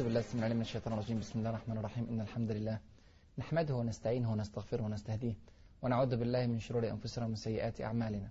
[0.00, 1.18] أعوذ بالله السميع العليم الشيطان الرجيم.
[1.18, 2.08] بسم الله الرحمن الرحيم.
[2.08, 2.80] إن الحمد لله
[3.38, 5.34] نحمده ونستعينه ونستغفره ونستهديه
[5.82, 8.30] ونعوذ بالله من شرور أنفسنا ومن سيئات أعمالنا.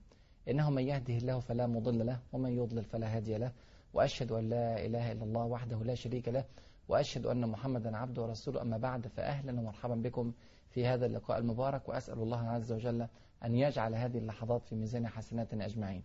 [0.50, 3.52] إنه من يهده الله فلا مضل له ومن يضلل فلا هادي له.
[3.94, 6.46] وأشهد أن لا إله إلا الله وحده لا شريك له.
[6.88, 8.62] وأشهد أن محمدا عبده ورسوله.
[8.62, 10.34] أما بعد فأهلا ومرحبا بكم
[10.70, 11.90] في هذا اللقاء المبارك.
[11.90, 13.08] وأسأل الله عز وجل
[13.46, 16.04] أن يجعل هذه اللحظات في ميزان حسناتنا أجمعين.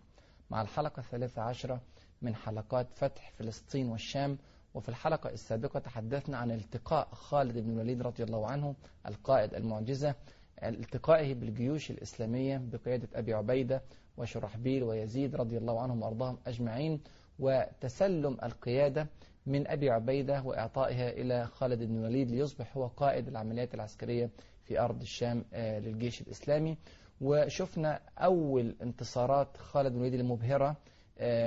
[0.49, 1.81] مع الحلقة الثالثة عشرة
[2.21, 4.37] من حلقات فتح فلسطين والشام
[4.73, 8.75] وفي الحلقة السابقة تحدثنا عن التقاء خالد بن الوليد رضي الله عنه
[9.07, 10.15] القائد المعجزة
[10.63, 13.81] التقائه بالجيوش الإسلامية بقيادة أبي عبيدة
[14.17, 17.01] وشرحبيل ويزيد رضي الله عنهم وأرضاهم أجمعين
[17.39, 19.07] وتسلم القيادة
[19.45, 24.29] من أبي عبيدة وإعطائها إلى خالد بن الوليد ليصبح هو قائد العمليات العسكرية
[24.63, 26.77] في أرض الشام للجيش الإسلامي.
[27.21, 30.75] وشفنا أول انتصارات خالد بن الوليد المبهرة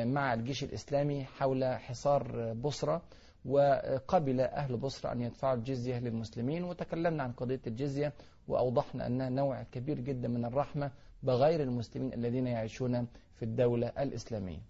[0.04, 3.02] مع الجيش الإسلامي حول حصار بصرة
[3.44, 6.64] وقبل أهل بصرة أن يدفعوا الجزية للمسلمين.
[6.64, 8.12] وتكلمنا عن قضية الجزية
[8.48, 10.90] وأوضحنا أنها نوع كبير جدا من الرحمة
[11.22, 14.60] بغير المسلمين الذين يعيشون في الدولة الإسلامية.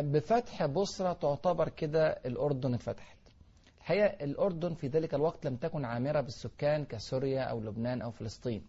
[0.00, 3.18] بفتح بصرة تعتبر كده الأردن اتفتحت
[3.78, 8.66] الحقيقة الأردن في ذلك الوقت لم تكن عامرة بالسكان كسوريا أو لبنان أو فلسطين.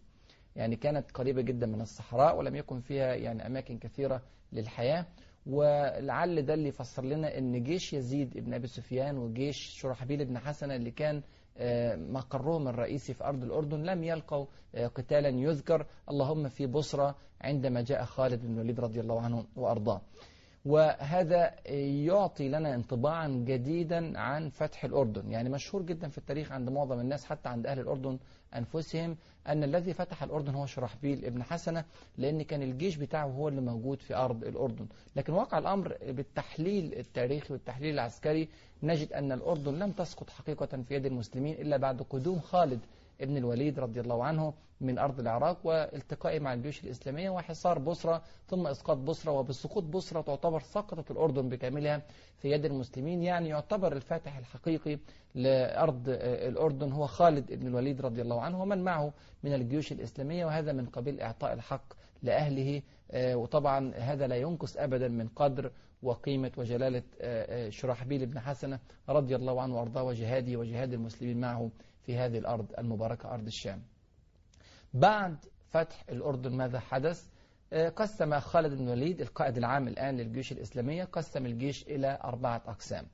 [0.56, 4.22] يعني كانت قريبة جدا من الصحراء ولم يكن فيها يعني أماكن كثيرة
[4.52, 5.06] للحياة
[5.46, 10.70] ولعل ده اللي يفسر لنا إن جيش يزيد ابن أبي سفيان وجيش شرحبيل بن حسن
[10.70, 11.22] اللي كان
[12.12, 18.46] مقرهم الرئيسي في أرض الأردن لم يلقوا قتالا يذكر اللهم في بصرى عندما جاء خالد
[18.46, 20.00] بن الوليد رضي الله عنه وأرضاه.
[20.64, 21.54] وهذا
[22.06, 25.30] يعطي لنا انطباعا جديدا عن فتح الأردن.
[25.30, 28.18] يعني مشهور جدا في التاريخ عند معظم الناس حتى عند أهل الأردن
[28.56, 31.84] أنفسهم أن الذي فتح الأردن هو شرحبيل ابن حسنة
[32.18, 34.86] لأن كان الجيش بتاعه هو اللي موجود في أرض الأردن.
[35.16, 38.48] لكن واقع الأمر بالتحليل التاريخي والتحليل العسكري
[38.82, 42.80] نجد أن الأردن لم تسقط حقيقة في يد المسلمين إلا بعد قدوم خالد
[43.22, 48.66] ابن الوليد رضي الله عنه من أرض العراق والتقائه مع الجيوش الإسلامية وحصار بصرة ثم
[48.66, 52.02] إسقاط بصرة وبسقوط بصرة تعتبر سقطت الأردن بكاملها
[52.38, 53.22] في يد المسلمين.
[53.22, 54.98] يعني يعتبر الفاتح الحقيقي
[55.34, 60.72] لأرض الأردن هو خالد بن الوليد رضي الله عنه ومن معه من الجيوش الإسلامية وهذا
[60.72, 61.92] من قبيل إعطاء الحق
[62.22, 62.82] لأهله
[63.14, 65.70] وطبعا هذا لا ينقص أبدا من قدر
[66.02, 67.02] وقيمة وجلالة
[67.70, 71.70] شرحبيل بن حسنة رضي الله عنه وأرضاه وجهاده وجهاد المسلمين معه
[72.02, 73.82] في هذه الأرض المباركة أرض الشام.
[74.94, 75.36] بعد
[75.70, 77.26] فتح الأردن ماذا حدث؟
[77.96, 83.06] قسم خالد بن الوليد القائد العام الآن للجيوش الإسلامية قسم الجيش إلى أربعة أقسام.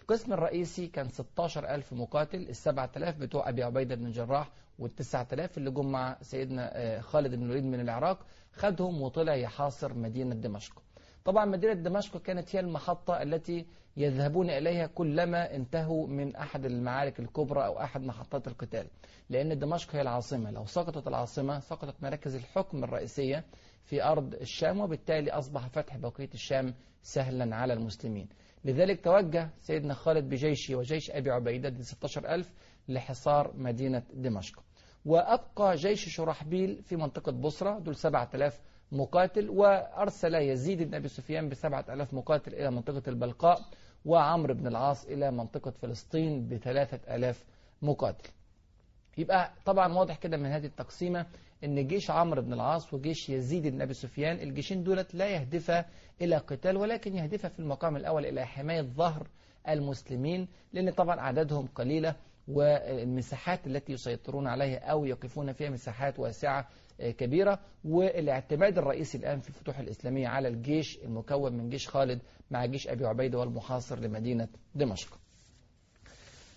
[0.00, 5.58] القسم الرئيسي كان 16 ألف مقاتل السبعة ألاف بتوع أبي عبيدة بن الجراح والتسعة ألاف
[5.58, 8.26] اللي جم مع سيدنا خالد بن الوليد من العراق.
[8.52, 10.82] خدهم وطلع يحاصر مدينة دمشق.
[11.24, 17.64] طبعا مدينة دمشق كانت هي المحطة التي يذهبون إليها كلما انتهوا من أحد المعارك الكبرى
[17.66, 18.86] أو أحد محطات القتال.
[19.30, 20.50] لأن دمشق هي العاصمة.
[20.50, 23.44] لو سقطت العاصمة سقطت مراكز الحكم الرئيسية
[23.84, 28.28] في أرض الشام وبالتالي أصبح فتح بقية الشام سهلا على المسلمين.
[28.64, 32.52] لذلك توجه سيدنا خالد بجيشه وجيش أبي عبيدة ب 16 ألف
[32.88, 34.62] لحصار مدينة دمشق.
[35.04, 38.60] وأبقى جيش شرحبيل في منطقة بصرة دول 7000
[38.94, 43.60] مقاتل وأرسل يزيد بن أبي سفيان بسبعة ألاف مقاتل إلى منطقة البلقاء
[44.04, 47.44] وعمرو بن العاص إلى منطقة فلسطين بثلاثة ألاف
[47.82, 48.30] مقاتل.
[49.18, 51.26] يبقى طبعا واضح كده من هذه التقسيمة
[51.64, 55.84] إن جيش عمرو بن العاص وجيش يزيد بن أبي سفيان الجيشين دولت لا يهدفا
[56.20, 59.26] إلى قتال ولكن يهدفا في المقام الأول إلى حماية ظهر
[59.68, 62.14] المسلمين لأن طبعا أعدادهم قليلة
[62.48, 66.68] والمساحات التي يسيطرون عليها أو يقفون فيها مساحات واسعة
[66.98, 67.58] كبيرة.
[67.84, 73.06] والاعتماد الرئيسي الآن في الفتوح الإسلامية على الجيش المكون من جيش خالد مع جيش أبي
[73.06, 75.18] عبيدة والمحاصر لمدينة دمشق.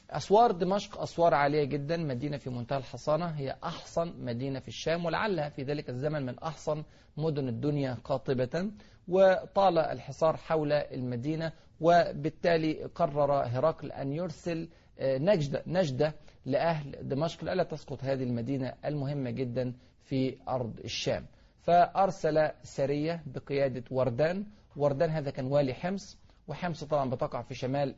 [0.10, 1.98] أسوار دمشق أسوار عالية جدا.
[1.98, 3.26] مدينة في منتهى الحصانة.
[3.26, 6.84] هي أحصن مدينة في الشام ولعلها في ذلك الزمن من أحصن
[7.18, 8.72] مدن الدنيا قاطبة.
[9.08, 14.70] وطال الحصار حول المدينة وبالتالي قرر هرقل أن يرسل
[15.02, 16.14] نجدة, نجدة
[16.48, 19.74] لأهل دمشق لألا تسقط هذه المدينة المهمة جدا
[20.04, 21.26] في أرض الشام.
[21.62, 24.46] فأرسل سرية بقيادة وردان.
[24.76, 26.18] وردان هذا كان والي حمص.
[26.48, 27.96] وحمص طبعا بتقع في شمال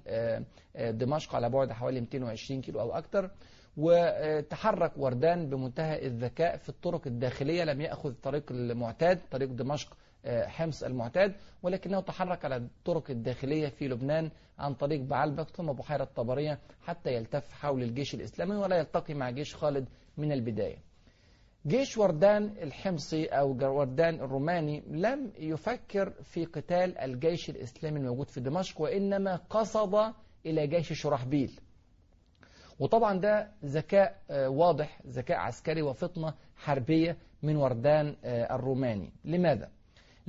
[0.75, 3.31] دمشق على بعد حوالي 220 كيلو أو أكثر
[3.77, 7.63] وتحرك وردان بمنتهى الذكاء في الطرق الداخلية.
[7.63, 14.31] لم يأخذ الطريق المعتاد طريق دمشق حمص المعتاد ولكنه تحرك على الطرق الداخلية في لبنان
[14.59, 19.55] عن طريق بعلبك ثم بحيرة طبرية حتى يلتف حول الجيش الإسلامي ولا يلتقي مع جيش
[19.55, 20.77] خالد من البداية.
[21.67, 28.81] جيش وردان الحمصي أو وردان الروماني لم يفكر في قتال الجيش الإسلامي الموجود في دمشق
[28.81, 30.13] وإنما قصد
[30.45, 31.59] إلى جيش شرحبيل.
[32.79, 39.11] وطبعا ده ذكاء واضح ذكاء عسكري وفطنة حربية من وردان الروماني.
[39.25, 39.69] لماذا؟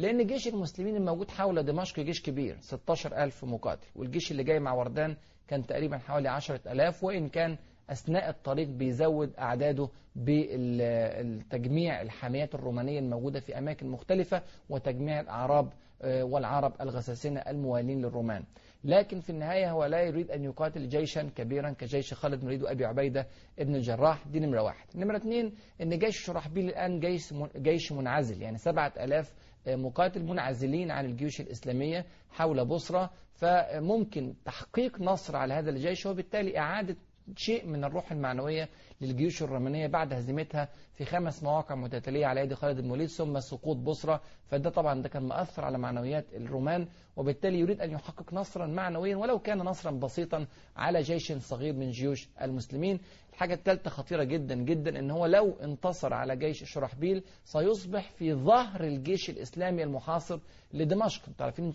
[0.00, 3.86] لأن جيش المسلمين الموجود حول دمشق جيش كبير 16 ألف مقاتل.
[3.96, 5.16] والجيش اللي جاي مع وردان
[5.48, 7.56] كان تقريبا حوالي 10 ألاف وإن كان
[7.90, 15.72] أثناء الطريق بيزود أعداده بالتجميع الحاميات الرومانية الموجودة في أماكن مختلفة وتجميع الأعراب
[16.04, 18.44] والعرب الغساسنة الموالين للرومان.
[18.84, 23.26] لكن في النهاية هو لا يريد أن يقاتل جيشا كبيرا كجيش خالد مريد وأبي عبيدة
[23.58, 24.86] ابن الجراح دي نمرة واحد.
[24.94, 25.52] نمرة اثنين
[25.82, 29.32] أن جيش شرحبيل الآن جيش جيش منعزل يعني سبعة ألاف
[29.66, 36.96] مقاتل منعزلين عن الجيوش الإسلامية حول بصرة فممكن تحقيق نصر على هذا الجيش وبالتالي إعادة
[37.36, 38.68] شيء من الروح المعنوية
[39.00, 44.20] للجيوش الرومانية بعد هزيمتها في خمس مواقع متتالية على يد خالد الموليد ثم سقوط بصرة.
[44.46, 46.86] فده طبعا ده كان مأثر على معنويات الرومان
[47.16, 50.46] وبالتالي يريد أن يحقق نصرا معنويا ولو كان نصرا بسيطا
[50.76, 53.00] على جيش صغير من جيوش المسلمين.
[53.32, 58.84] الحاجة الثالثة خطيرة جدا جدا إن هو لو انتصر على جيش شرحبيل سيصبح في ظهر
[58.84, 60.38] الجيش الإسلامي المحاصر
[60.72, 61.22] لدمشق.
[61.28, 61.72] أنتوا عارفين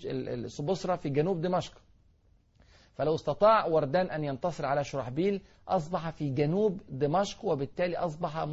[0.65, 1.81] بصرة في جنوب دمشق.
[2.95, 8.43] فلو استطاع وردان أن ينتصر على شرحبيل أصبح في جنوب دمشق وبالتالي أصبح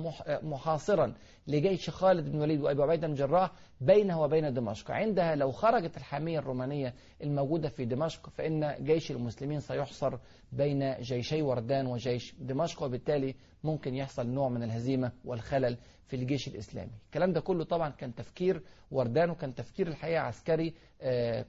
[0.43, 1.15] محاصرا
[1.47, 3.51] لجيش خالد بن الوليد وأبي عبيدة بن جراح
[3.81, 4.91] بينه وبين دمشق.
[4.91, 10.19] عندها لو خرجت الحامية الرومانية الموجودة في دمشق فإن جيش المسلمين سيحصر
[10.53, 13.35] بين جيشي وردان وجيش دمشق وبالتالي
[13.65, 16.91] ممكن يحصل نوع من الهزيمة والخلل في الجيش الإسلامي.
[17.07, 20.75] الكلام ده كله طبعا كان تفكير وردان وكان تفكير الحقيقة عسكري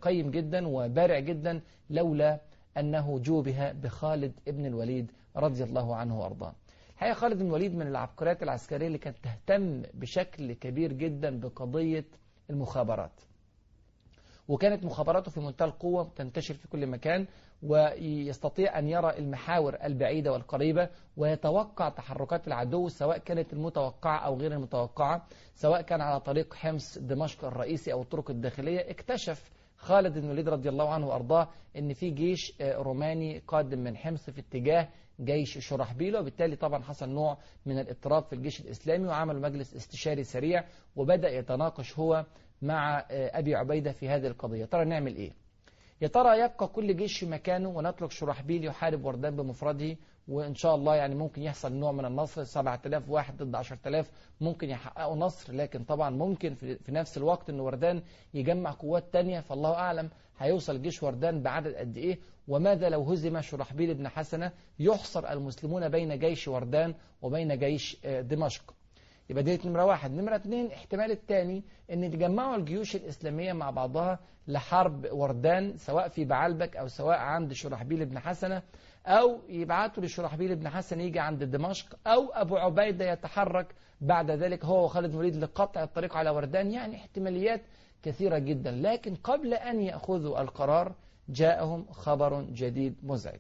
[0.02, 2.40] قيم جدا وبارع جدا لولا
[2.78, 6.54] أنه جوبه بخالد ابن الوليد رضي الله عنه وأرضاه.
[6.94, 12.06] الحقيقة خالد بن الوليد من العبقريات العسكرية اللي كانت تهتم بشكل كبير جدا بقضية
[12.50, 13.22] المخابرات.
[14.48, 17.28] وكانت مخابراته في منتهى القوة تنتشر في كل مكان
[17.64, 25.28] ويستطيع أن يرى المحاور البعيدة والقريبة ويتوقع تحركات العدو سواء كانت المتوقعة أو غير المتوقعة
[25.56, 29.52] سواء كان على طريق حمص دمشق الرئيسي أو الطرق الداخلية اكتشف
[29.84, 31.48] خالد بن الوليد رضي الله عنه وأرضاه
[31.78, 34.88] أن في جيش روماني قادم من حمص في اتجاه
[35.22, 40.64] جيش شرحبيل وبالتالي طبعا حصل نوع من الاضطراب في الجيش الإسلامي وعملوا مجلس استشاري سريع
[40.96, 42.26] وبدأ يتناقش هو
[42.62, 44.66] مع أبي عبيدة في هذه القضية.
[44.66, 45.32] ترى نعمل إيه؟
[46.02, 49.96] يا ترى يبقى كل جيش في مكانه ونترك شرحبيل يحارب وردان بمفرده
[50.28, 54.10] وإن شاء الله يعني ممكن يحصل نوع من النصر 7000 واحد ضد 10000
[54.42, 58.02] ممكن يحققوا نصر لكن طبعا ممكن في نفس الوقت أن وردان
[58.34, 60.10] يجمع قوات تانية فالله أعلم
[60.40, 66.20] هيوصل جيش وردان بعدد قد إيه وماذا لو هزم شرحبيل بن حسنة يحصر المسلمون بين
[66.20, 68.74] جيش وردان وبين جيش دمشق.
[69.30, 70.12] يبقى دي نمرة واحد.
[70.12, 76.78] نمرة اتنين احتمال التاني إن يتجمعوا الجيوش الإسلامية مع بعضها لحرب وردان سواء في بعلبك
[76.78, 78.62] أو سواء عند شرحبيل بن حسنة
[79.06, 84.84] أو يبعتوا لشرحبيل بن حسن يجي عند دمشق أو أبو عبيدة يتحرك بعد ذلك هو
[84.84, 86.72] وخالد مريد لقطع الطريق على وردان.
[86.72, 87.62] يعني احتماليات
[88.04, 88.72] كثيرة جدا.
[88.72, 90.96] لكن قبل أن يأخذوا القرار
[91.30, 93.40] جاءهم خبر جديد مزعج.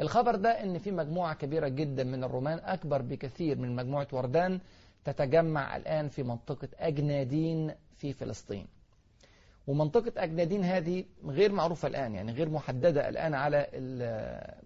[0.00, 4.60] الخبر ده إن في مجموعة كبيرة جدا من الرومان أكبر بكثير من مجموعة وردان
[5.04, 8.66] تتجمع الآن في منطقة أجنادين في فلسطين.
[9.66, 13.66] ومنطقة أجنادين هذه غير معروفة الآن يعني غير محددة الآن على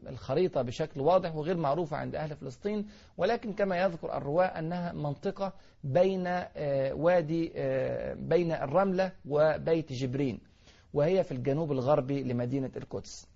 [0.09, 2.87] الخريطة بشكل واضح وغير معروفة عند أهل فلسطين.
[3.17, 5.53] ولكن كما يذكر الرواة أنها منطقة
[5.85, 6.27] بين
[6.93, 7.53] وادي
[8.15, 10.41] بين الرملة وبيت جبرين
[10.95, 13.27] وهي في الجنوب الغربي لمدينة القدس.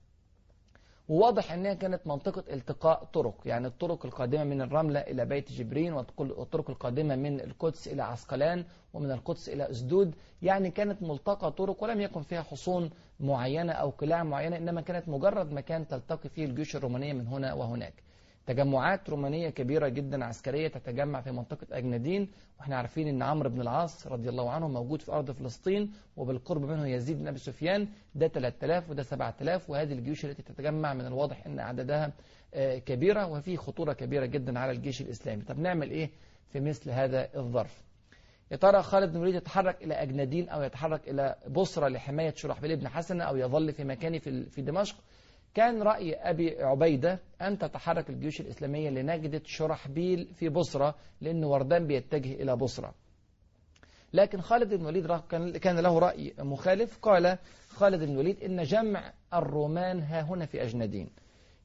[1.09, 6.71] وواضح أنها كانت منطقة التقاء طرق يعني الطرق القادمة من الرملة إلى بيت جبرين والطرق
[6.71, 12.23] القادمة من القدس إلى عسقلان ومن القدس إلى أسدود يعني كانت ملتقى طرق ولم يكن
[12.23, 17.27] فيها حصون معينة أو قلاع معينة إنما كانت مجرد مكان تلتقي فيه الجيوش الرومانية من
[17.27, 17.95] هنا وهناك.
[18.47, 24.07] تجمعات رومانية كبيرة جدا عسكرية تتجمع في منطقة أجنادين وإحنا عارفين إن عمرو بن العاص
[24.07, 28.91] رضي الله عنه موجود في أرض فلسطين وبالقرب منه يزيد بن أبي سفيان ده 3000
[28.91, 32.13] وده 7000 وهذه الجيوش التي تتجمع من الواضح إن عددها
[32.87, 35.43] كبيرة وفي خطورة كبيرة جدا على الجيش الإسلامي.
[35.43, 36.11] طب نعمل إيه
[36.53, 37.83] في مثل هذا الظرف؟
[38.51, 42.89] يا ترى خالد بن الوليد يتحرك إلى أجنادين أو يتحرك إلى بصرة لحماية شرحبيل بن
[42.89, 44.97] حسنة أو يظل في مكانه في دمشق؟
[45.55, 52.33] كان رأي أبي عبيدة أن تتحرك الجيوش الإسلامية لنجدة شرحبيل في بصرة لأن وردان بيتجه
[52.33, 52.95] إلى بصرة.
[54.13, 55.07] لكن خالد بن الوليد
[55.57, 56.99] كان له رأي مخالف.
[56.99, 61.11] قال خالد بن الوليد إن جمع الرومان ها هنا في أجنادين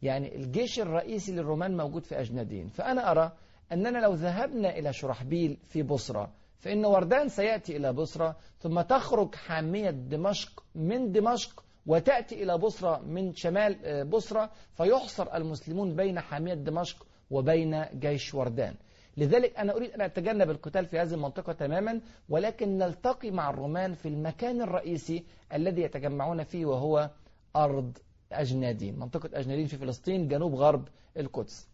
[0.02, 3.32] يعني الجيش الرئيسي للرومان موجود في أجنادين فأنا أرى
[3.72, 9.90] أننا لو ذهبنا إلى شرحبيل في بصرة فإن وردان سيأتي إلى بصرة ثم تخرج حامية
[9.90, 17.86] دمشق من دمشق وتأتي إلى بصرة من شمال بصرة فيحصر المسلمون بين حامية دمشق وبين
[17.94, 18.76] جيش وردان.
[19.18, 24.08] لذلك أنا أريد أن أتجنب القتال في هذه المنطقة تماما ولكن نلتقي مع الرومان في
[24.08, 27.10] المكان الرئيسي الذي يتجمعون فيه وهو
[27.56, 27.98] أرض
[28.32, 31.68] أجنادين منطقة أجنادين في فلسطين جنوب غرب القدس.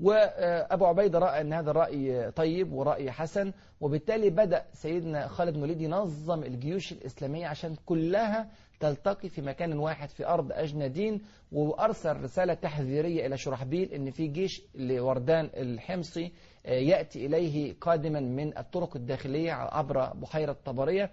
[0.00, 5.80] وأبو عبيدة رأى أن هذا الرأي طيب ورأي حسن وبالتالي بدأ سيدنا خالد بن الوليد
[5.80, 8.50] ينظم الجيوش الإسلامية عشان كلها
[8.82, 11.22] تلتقي في مكان واحد في أرض أجنادين
[11.52, 16.32] وأرسل رسالة تحذيرية إلى شرحبيل أن في جيش لوردان الحمصي
[16.64, 21.10] يأتي إليه قادما من الطرق الداخلية عبر بحيرة طبرية.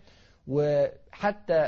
[0.47, 1.63] وحتى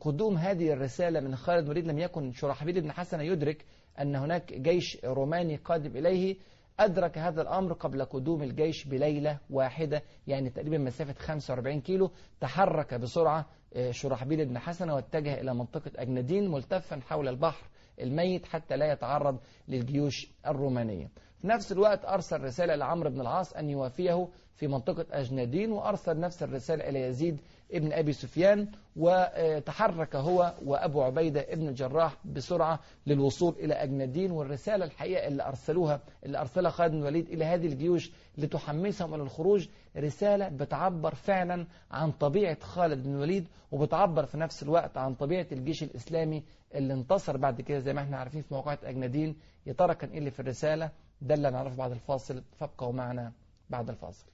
[0.00, 3.64] قدوم هذه الرسالة من خالد الوليد لم يكن شرحبيل بن حسن يدرك
[4.00, 6.36] أن هناك جيش روماني قادم إليه.
[6.80, 13.46] أدرك هذا الأمر قبل قدوم الجيش بليلة واحدة يعني تقريبا مسافة 45 كيلو تحرك بسرعة
[13.90, 17.66] شرحبيل بن حسن واتجه إلى منطقة أجندين ملتفا حول البحر
[18.00, 19.38] الميت حتى لا يتعرض
[19.68, 21.10] للجيوش الرومانية.
[21.40, 26.42] في نفس الوقت أرسل رسالة لعمرو بن العاص أن يوافيه في منطقة أجنادين وأرسل نفس
[26.42, 27.40] الرسالة إلى يزيد
[27.72, 35.26] ابن أبي سفيان وتحرك هو وأبو عبيدة ابن الجراح بسرعة للوصول إلى أجنادين والرسالة الحقيقة
[35.28, 41.14] اللي أرسلوها اللي أرسلها خالد بن الوليد إلى هذه الجيوش لتحمسهم إلى الخروج رسالة بتعبر
[41.14, 46.42] فعلا عن طبيعة خالد بن الوليد وبتعبر في نفس الوقت عن طبيعة الجيش الإسلامي
[46.74, 49.36] اللي انتصر بعد كده زي ما إحنا عارفين في موقعة أجنادين.
[49.66, 50.90] يا ترى كان إيه اللي في الرسالة؟
[51.20, 52.42] ده اللي نعرفه بعد الفاصل.
[52.58, 53.32] فابقوا معنا
[53.70, 54.26] بعد الفاصل.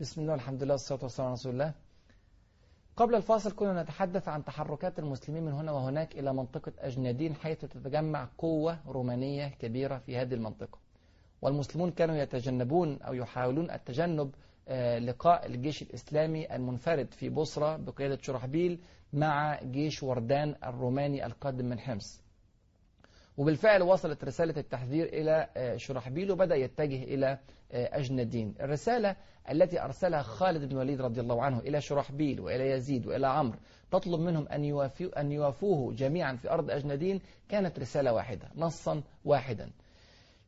[0.00, 1.72] بسم الله والحمد لله والصلاة والسلام على رسول الله.
[2.96, 8.28] قبل الفاصل كنا نتحدث عن تحركات المسلمين من هنا وهناك إلى منطقة أجنادين حيث تتجمع
[8.38, 10.78] قوة رومانية كبيرة في هذه المنطقة.
[11.42, 14.34] والمسلمون كانوا يتجنبون أو يحاولون التجنب
[14.98, 18.80] لقاء الجيش الإسلامي المنفرد في بصرة بقيادة شرحبيل
[19.12, 22.20] مع جيش وردان الروماني القادم من حمص.
[23.38, 27.38] وبالفعل وصلت رسالة التحذير إلى شرحبيل وبدأ يتجه إلى
[27.72, 28.54] أجندين.
[28.60, 29.16] الرسالة
[29.50, 33.58] التي أرسلها خالد بن الوليد رضي الله عنه إلى شرحبيل وإلى يزيد وإلى عمرو
[33.90, 39.70] تطلب منهم أن, يوافو أن يوافوه جميعا في أرض أجندين كانت رسالة واحدة نصا واحدا.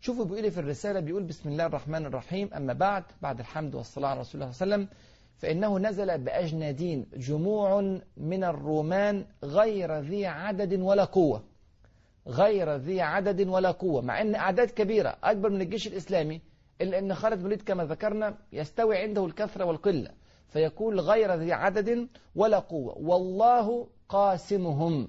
[0.01, 2.51] شوفوا بيقول في الرسالة بيقول بسم الله الرحمن الرحيم.
[2.55, 4.99] أما بعد بعد الحمد والصلاة على رسول الله صلى الله عليه وسلم
[5.39, 7.81] فإنه نزل بأجنادين جموع
[8.17, 11.50] من الرومان غير ذي عدد ولا قوة.
[12.31, 16.41] غير ذي عدد ولا قوة مع أن أعداد كبيرة أكبر من الجيش الإسلامي
[16.81, 20.11] إلا أن خالد بن كما ذكرنا يستوي عنده الكثرة والقلة
[20.49, 22.99] فيقول غير ذي عدد ولا قوة.
[22.99, 25.09] والله قاسمهم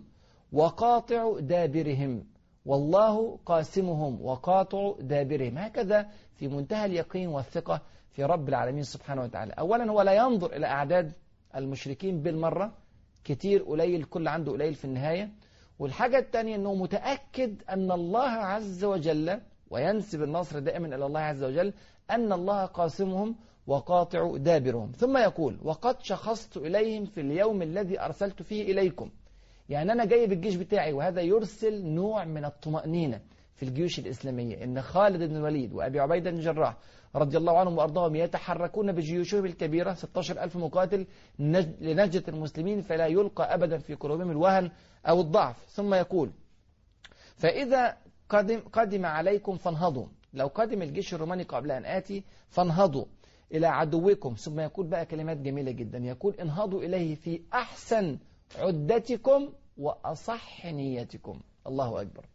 [0.51, 2.23] وقاطع دابرهم
[2.65, 5.57] والله قاسمهم وقاطع دابرهم.
[5.57, 9.53] هكذا في منتهى اليقين والثقة في رب العالمين سبحانه وتعالى.
[9.53, 11.11] أولا هو لا ينظر إلى أعداد
[11.55, 12.73] المشركين بالمرة
[13.23, 15.31] كتير قليل كل عنده قليل في النهاية.
[15.81, 21.73] والحاجة الثانية أنه متأكد أن الله عز وجل وينسب النصر دائما إلى الله عز وجل
[22.11, 23.35] أن الله قاسمهم
[23.67, 24.91] وقاطع دابرهم.
[24.91, 29.09] ثم يقول وقد شخصت إليهم في اليوم الذي أرسلت فيه إليكم.
[29.69, 33.21] يعني أنا جاي بالجيش بتاعي وهذا يرسل نوع من الطمأنينة
[33.55, 34.63] في الجيوش الإسلامية.
[34.63, 36.77] إن خالد بن الوليد وأبي عبيدة بن الجراح
[37.15, 41.07] رضي الله عنهم وأرضاهم يتحركون بجيوشهم الكبيرة 16 ألف مقاتل
[41.39, 44.71] لنجدة المسلمين فلا يلقى أبدا في قلوبهم الوهن
[45.05, 45.65] أو الضعف.
[45.69, 46.31] ثم يقول
[47.35, 47.97] فإذا
[48.29, 50.05] قدم, قدم عليكم فانهضوا.
[50.33, 53.05] لو قدم الجيش الروماني قبل أن آتي فانهضوا
[53.51, 54.33] إلى عدوكم.
[54.33, 55.97] ثم يقول بقى كلمات جميلة جدا.
[55.97, 58.17] يقول انهضوا إليه في أحسن
[58.59, 61.41] عدتكم وأصح نيتكم.
[61.67, 62.25] الله أكبر.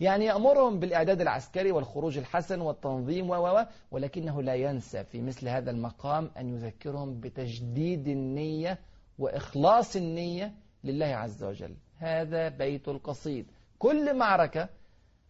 [0.00, 6.30] يعني يأمرهم بالإعداد العسكري والخروج الحسن والتنظيم و ولكنه لا ينسى في مثل هذا المقام
[6.38, 8.78] أن يذكرهم بتجديد النية
[9.18, 10.54] وإخلاص النية
[10.84, 11.76] لله عز وجل.
[11.96, 13.46] هذا بيت القصيد.
[13.78, 14.68] كل معركة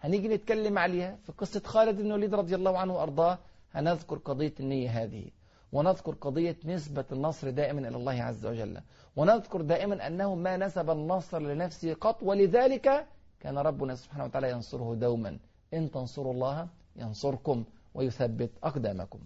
[0.01, 3.39] هنيجي نتكلم عليها في قصة خالد بن الوليد رضي الله عنه وأرضاه.
[3.73, 5.31] هنذكر قضية النية هذه
[5.73, 8.81] ونذكر قضية نسبة النصر دائما إلى الله عز وجل
[9.17, 13.07] ونذكر دائما أنه ما نسب النصر لنفسه قط ولذلك
[13.41, 15.39] كان ربنا سبحانه وتعالى ينصره دوما.
[15.75, 19.19] إن تنصروا الله ينصركم ويثبت أقدامكم.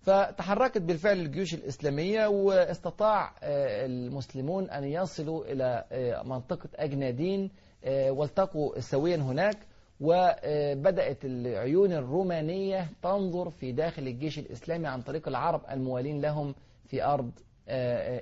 [0.00, 5.84] فتحركت بالفعل الجيوش الإسلامية واستطاع المسلمون أن يصلوا إلى
[6.24, 7.50] منطقة أجنادين
[7.88, 9.58] والتقوا سويا هناك
[10.00, 16.54] وبدأت العيون الرومانية تنظر في داخل الجيش الإسلامي عن طريق العرب الموالين لهم
[16.86, 17.30] في أرض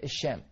[0.04, 0.42] الشام.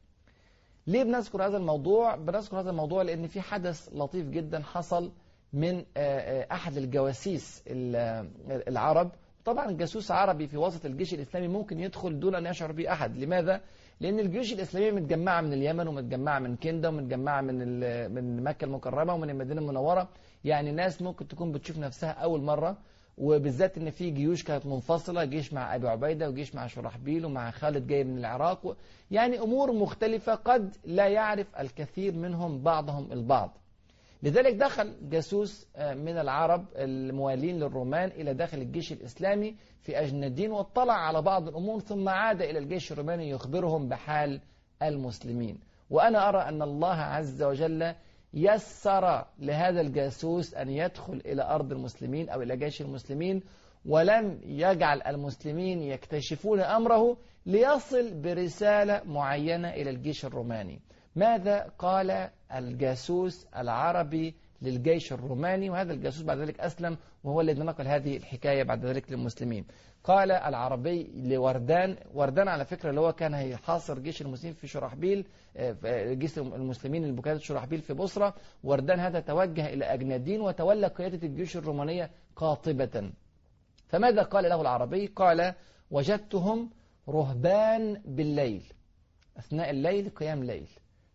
[0.86, 5.12] ليه بنذكر هذا الموضوع؟ بنذكر هذا الموضوع لأن في حدث لطيف جدا حصل
[5.52, 5.84] من
[6.52, 7.62] أحد الجواسيس
[8.68, 9.10] العرب
[9.44, 13.60] طبعا جاسوس عربي في وسط الجيش الإسلامي ممكن يدخل دون أن يشعر به أحد لماذا؟
[14.00, 17.80] لأن الجيوش الإسلامية متجمعة من اليمن ومتجمعة من كندا ومتجمعة من
[18.14, 20.08] من مكة المكرمة ومن المدينة المنورة
[20.44, 22.76] يعني ناس ممكن تكون بتشوف نفسها أول مرة
[23.18, 27.86] وبالذات إن في جيوش كانت منفصلة جيش مع أبي عبيدة وجيش مع شرحبيل ومع خالد
[27.86, 28.76] جاي من العراق.
[29.10, 33.58] يعني أمور مختلفة قد لا يعرف الكثير منهم بعضهم البعض.
[34.22, 40.94] لذلك دخل جاسوس آه، من العرب الموالين للرومان إلى داخل الجيش الإسلامي في أجندين واطلع
[40.94, 44.40] على بعض الأمور ثم عاد إلى الجيش الروماني يخبرهم بحال
[44.82, 45.58] المسلمين.
[45.90, 47.94] وأنا أرى أن الله عز وجل
[48.34, 53.42] يسر لهذا الجاسوس أن يدخل إلى أرض المسلمين أو إلى جيش المسلمين
[53.86, 60.80] ولم يجعل المسلمين يكتشفون أمره ليصل برسالة معينة إلى الجيش الروماني.
[61.16, 64.34] ماذا قال الجاسوس العربي
[64.64, 69.66] للجيش الروماني وهذا الجاسوس بعد ذلك أسلم وهو الذي نقل هذه الحكاية بعد ذلك للمسلمين.
[70.04, 76.12] قال العربي لوردان وردان على فكرة اللي هو كان هيحاصر جيش المسلمين في شرحبيل آه،
[76.12, 78.34] جيش المسلمين البكاية شرحبيل في بصرة.
[78.64, 83.12] وردان هذا توجه إلى أجنادين وتولى قيادة الجيوش الرومانية قاطبة.
[83.88, 85.54] فماذا قال له العربي؟ قال
[85.90, 86.70] وجدتهم
[87.08, 88.62] رهبان بالليل
[89.38, 90.68] أثناء الليل قيام ليل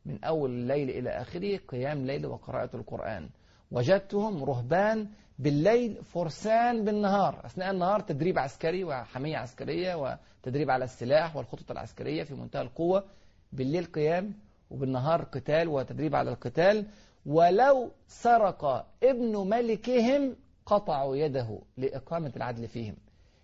[0.06, 3.30] من أول الليل إلى آخره قيام ليل وقراءة القرآن.
[3.72, 5.08] وجدتهم رهبان
[5.40, 12.34] بالليل فرسان بالنهار أثناء النهار تدريب عسكري وحمية عسكرية وتدريب على السلاح والخطط العسكرية في
[12.34, 13.04] منتهى القوة
[13.54, 14.34] بالليل قيام
[14.70, 16.86] وبالنهار قتال وتدريب على القتال.
[17.26, 20.36] ولو سرق ابن ملكهم
[20.66, 22.96] قطعوا يده لإقامة العدل فيهم.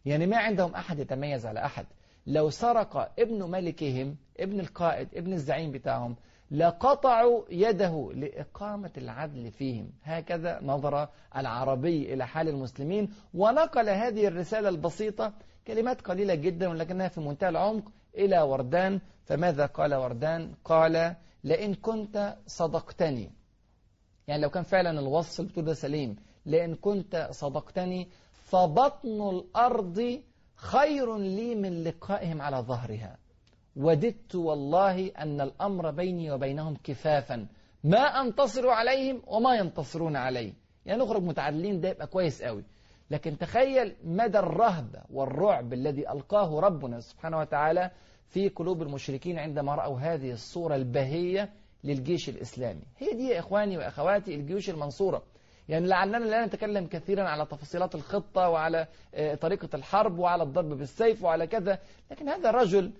[0.05, 1.85] يعني ما عندهم أحد يتميز على أحد.
[2.27, 6.15] لو سرق ابن ملكهم ابن القائد ابن الزعيم بتاعهم
[6.51, 9.91] لقطعوا يده لإقامة العدل فيهم.
[10.03, 15.33] هكذا نظر العربي إلى حال المسلمين ونقل هذه الرسالة البسيطة
[15.67, 18.99] كلمات قليلة جدا ولكنها في منتهى العمق إلى وردان.
[19.25, 23.31] فماذا قال وردان؟ قال لئن كنت صدقتني.
[24.27, 26.15] يعني لو كان فعلا الوصف اللي ده سليم.
[26.45, 30.21] لئن كنت صدقتني فبطن الأرض
[30.55, 33.17] خير لي من لقائهم على ظهرها.
[33.75, 37.47] وددت والله أن الأمر بيني وبينهم كفافا.
[37.83, 40.53] ما أنتصر عليهم وما ينتصرون علي.
[40.85, 42.63] يعني نخرج متعادلين ده يبقى كويس قوي.
[43.11, 47.91] لكن تخيل مدى الرهبة والرعب الذي ألقاه ربنا سبحانه وتعالى
[48.29, 51.49] في قلوب المشركين عندما رأوا هذه الصورة البهية
[51.83, 52.81] للجيش الإسلامي.
[52.97, 55.23] هي دي يا إخواني وأخواتي الجيوش المنصورة.
[55.69, 61.23] يعني لعلنا لا نتكلم كثيرا على تفاصيلات الخطة وعلى آه، طريقة الحرب وعلى الضرب بالسيف
[61.23, 61.79] وعلى كذا.
[62.11, 62.91] لكن هذا رجل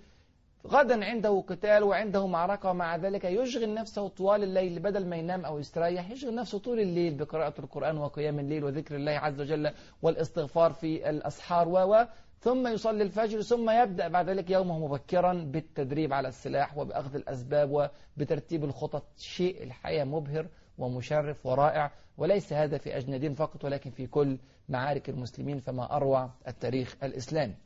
[0.70, 5.58] غدا عنده قتال وعنده معركة ومع ذلك يشغل نفسه طوال الليل بدل ما ينام أو
[5.58, 11.10] يستريح يشغل نفسه طول الليل بقراءة القرآن وقيام الليل وذكر الله عز وجل والاستغفار في
[11.10, 11.68] الأسحار.
[11.68, 12.06] و
[12.40, 18.64] ثم يصلي الفجر ثم يبدأ بعد ذلك يومه مبكرا بالتدريب على السلاح وبأخذ الأسباب وبترتيب
[18.64, 19.04] الخطط.
[19.16, 20.46] شيء الحياة مبهر
[20.78, 26.96] ومشرف ورائع وليس هذا في أجندين فقط ولكن في كل معارك المسلمين فما أروع التاريخ
[27.02, 27.65] الإسلامي.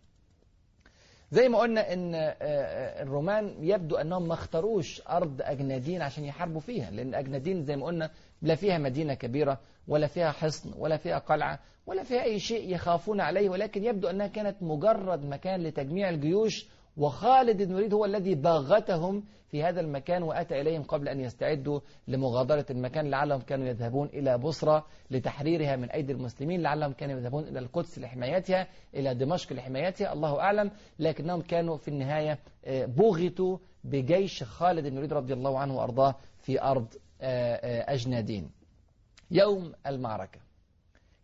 [1.33, 6.61] زي ما قلنا إن آه، آه، الرومان يبدو أنهم ما اختاروش أرض أجنادين عشان يحاربوا
[6.61, 8.11] فيها لأن أجنادين زي ما قلنا
[8.43, 13.21] لا فيها مدينة كبيرة ولا فيها حصن ولا فيها قلعة ولا فيها أي شيء يخافون
[13.21, 16.67] عليه ولكن يبدو أنها كانت مجرد مكان لتجميع الجيوش
[17.01, 22.67] وخالد بن الوليد هو الذي باغتهم في هذا المكان وأتى إليهم قبل أن يستعدوا لمغادرة
[22.71, 27.99] المكان لعلهم كانوا يذهبون إلى بصرة لتحريرها من أيدي المسلمين لعلهم كانوا يذهبون إلى القدس
[27.99, 34.93] لحمايتها إلى دمشق لحمايتها الله أعلم لكنهم كانوا في النهاية آه، بغتوا بجيش خالد بن
[34.93, 36.87] الوليد رضي الله عنه وأرضاه في أرض
[37.21, 38.51] آه، آه، أجنادين.
[39.31, 40.41] يوم المعركة.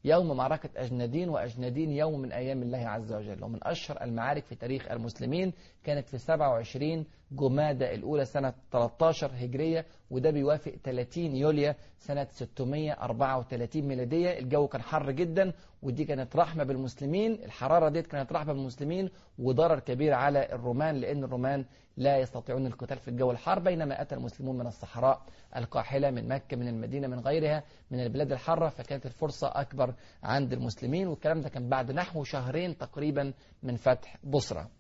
[0.07, 3.45] يوم معركة أجندين وأجندين يوم من أيام الله عز وجل.
[3.45, 5.53] ومن أشهر المعارك في تاريخ المسلمين
[5.85, 14.39] كانت في 27 جمادة الأولى سنة 13 هجرية وده بيوافق 30 يوليو سنة 634 ميلادية.
[14.39, 17.33] الجو كان حر جدا ودي كانت رحمة بالمسلمين.
[17.33, 21.65] الحرارة ديت كانت رحمة بالمسلمين وضرر كبير على الرومان لأن الرومان
[21.97, 25.23] لا يستطيعون القتال في الجو الحار بينما أتى المسلمون من الصحراء
[25.57, 28.69] القاحلة من مكة من المدينة من غيرها من البلاد الحارة.
[28.69, 34.71] فكانت الفرصة أكبر عند المسلمين والكلام ده كان بعد نحو شهرين تقريبا من فتح بصرة.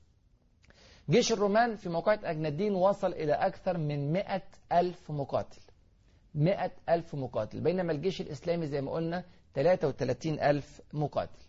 [1.11, 4.42] جيش الرومان في موقعة أجندين وصل إلى أكثر من مئة
[4.73, 5.61] ألف مقاتل.
[6.35, 7.61] مئة ألف مقاتل.
[7.61, 11.42] بينما الجيش الإسلامي زي ما قلنا 33 ألف مقاتل.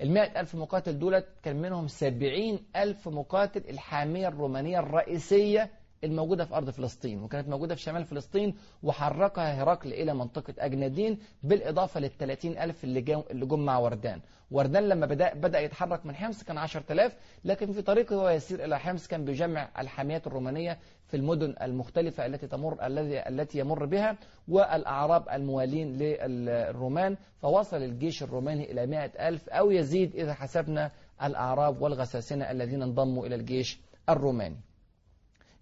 [0.00, 5.70] المئة ألف مقاتل دولت كان منهم سبعين ألف مقاتل الحامية الرومانية الرئيسية
[6.04, 12.00] الموجودة في أرض فلسطين وكانت موجودة في شمال فلسطين وحركها هرقل إلى منطقة أجنادين بالإضافة
[12.00, 13.00] للثلاثين ألف اللي,
[13.46, 14.20] جم مع وردان.
[14.50, 18.78] وردان لما بدأ, بدأ يتحرك من حمص كان 10000 لكن في طريقه هو يسير إلى
[18.78, 24.16] حمص كان بيجمع الحاميات الرومانية في المدن المختلفة التي تمر الذي التي يمر بها
[24.48, 27.16] والأعراب الموالين للرومان.
[27.42, 30.90] فوصل الجيش الروماني إلى 100 ألف أو يزيد إذا حسبنا
[31.22, 34.56] الأعراب والغساسنة الذين انضموا إلى الجيش الروماني.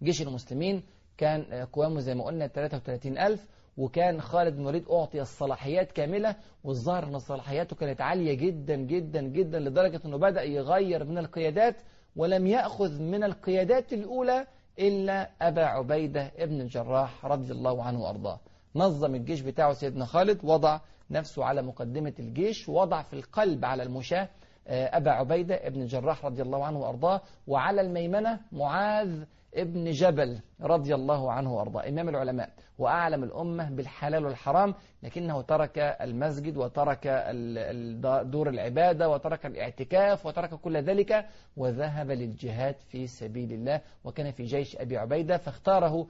[0.02, 0.82] جيش المسلمين
[1.16, 7.04] كان قوامه زي ما قلنا 33 ألف وكان خالد بن الوليد أعطي الصلاحيات كاملة والظاهر
[7.04, 11.76] أن صلاحياته كانت عالية جدا جدا جدا لدرجة أنه بدأ يغير من القيادات
[12.16, 14.46] ولم يأخذ من القيادات الأولى
[14.78, 18.40] إلا أبا عبيدة ابن الجراح رضي الله عنه وأرضاه.
[18.74, 20.80] نظم الجيش بتاعه سيدنا خالد وضع
[21.10, 24.28] نفسه على مقدمة الجيش وضع في القلب على المشاة
[24.68, 31.32] أبا عبيدة ابن الجراح رضي الله عنه وأرضاه وعلى الميمنة معاذ ابن جبل رضي الله
[31.32, 31.88] عنه وأرضاه.
[31.88, 32.50] إمام العلماء.
[32.78, 37.06] وأعلم الأمة بالحلال والحرام لكنه ترك المسجد وترك
[38.24, 43.80] دور العبادة وترك الاعتكاف وترك كل ذلك وذهب للجهاد في سبيل الله.
[44.04, 46.06] وكان في جيش أبي عبيدة فاختاره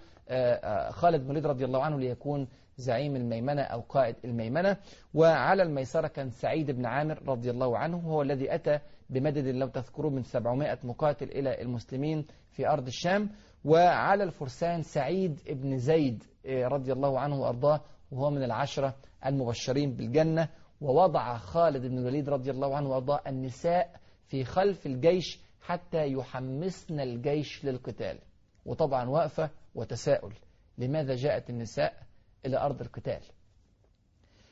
[0.90, 4.76] خالد بن الوليد رضي الله عنه ليكون زعيم الميمنة أو قائد الميمنة.
[5.14, 8.78] وعلى الميسرة كان سعيد بن عامر رضي الله عنه هو الذي أتى
[9.10, 13.30] بمدد لو تذكروا من 700 مقاتل إلى المسلمين في أرض الشام
[13.64, 20.48] وعلى الفرسان سعيد بن زيد رضي الله عنه وأرضاه وهو من العشرة المبشرين بالجنة.
[20.80, 27.64] ووضع خالد بن الوليد رضي الله عنه وأرضاه النساء في خلف الجيش حتى يحمسن الجيش
[27.64, 28.18] للقتال.
[28.66, 30.34] وطبعا وقفة وتساؤل
[30.78, 32.02] لماذا جاءت النساء
[32.46, 33.20] إلى أرض القتال؟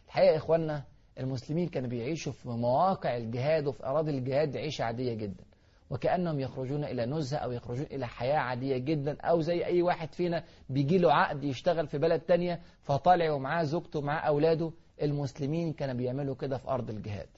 [0.07, 0.85] الحقيقة إخواننا
[1.19, 5.45] المسلمين كانوا بيعيشوا في مواقع الجهاد وفي أراضي الجهاد عيشة عادية جدا.
[5.91, 10.45] وكأنهم يخرجون إلى نزهة أو يخرجون إلى حياة عادية جدا أو زي أي واحد فينا
[10.69, 14.73] بيجي له عقد يشتغل في بلد تانية فطالع ومعاه زوجته ومعاه أولاده.
[15.03, 17.29] المسلمين كانوا بيعملوا كده في أرض الجهاد.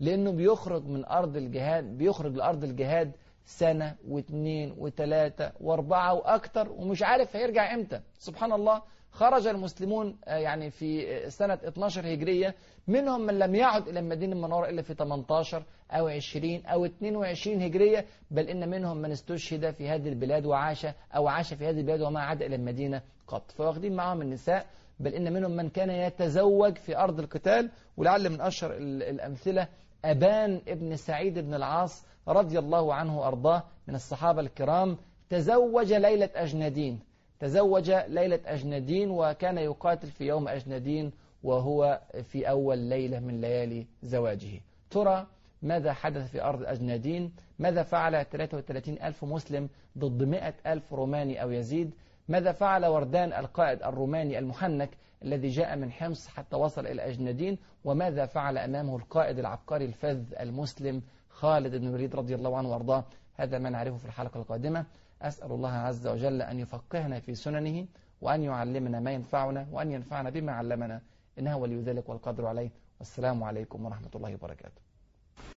[0.00, 3.12] لأنه بيخرج من أرض الجهاد بيخرج لأرض الجهاد
[3.46, 8.00] سنة واثنين وثلاثة وأربعة وأكتر ومش عارف هيرجع إمتى.
[8.18, 8.82] سبحان الله
[9.14, 12.54] خرج المسلمون يعني في سنة 12 هجرية
[12.88, 18.06] منهم من لم يعد إلى المدينة المنورة إلا في 18 أو 20 أو 22 هجرية
[18.30, 22.20] بل إن منهم من استشهد في هذه البلاد وعاش أو عاش في هذه البلاد وما
[22.20, 23.50] عاد إلى المدينة قط.
[23.50, 24.66] فواخدين معهم النساء
[25.00, 27.70] بل إن منهم من كان يتزوج في أرض القتال.
[27.96, 29.68] ولعل من أشهر الأمثلة
[30.04, 34.96] أبان ابن سعيد بن العاص رضي الله عنه وأرضاه من الصحابة الكرام
[35.30, 43.20] تزوج ليلة أجنادين تزوج ليلة أجنادين وكان يقاتل في يوم أجنادين وهو في أول ليلة
[43.20, 44.60] من ليالي زواجه.
[44.90, 45.26] ترى
[45.62, 49.68] ماذا حدث في أرض أجنادين ماذا فعل 33 ألف مسلم
[49.98, 51.94] ضد 100 ألف روماني أو يزيد؟
[52.28, 54.90] ماذا فعل وردان القائد الروماني المحنك
[55.22, 61.02] الذي جاء من حمص حتى وصل إلى أجنادين وماذا فعل أمامه القائد العبقري الفذ المسلم
[61.28, 63.04] خالد بن الوليد رضي الله عنه وأرضاه؟
[63.36, 64.86] هذا ما نعرفه في الحلقة القادمة.
[65.24, 67.86] أسأل الله عز وجل أن يفقهنا في سننه
[68.20, 71.00] وأن يعلمنا ما ينفعنا وأن ينفعنا بما علمنا
[71.38, 72.70] إنه ولي ذلك والقدر عليه.
[72.98, 74.83] والسلام عليكم ورحمة الله وبركاته.